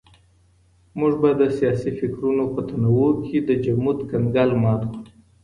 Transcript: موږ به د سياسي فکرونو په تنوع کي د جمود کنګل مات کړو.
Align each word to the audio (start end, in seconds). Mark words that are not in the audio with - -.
موږ 0.99 1.13
به 1.21 1.29
د 1.41 1.43
سياسي 1.57 1.91
فکرونو 1.99 2.43
په 2.53 2.61
تنوع 2.69 3.09
کي 3.25 3.37
د 3.41 3.49
جمود 3.65 3.99
کنګل 4.11 4.49
مات 4.63 4.81
کړو. 4.93 5.01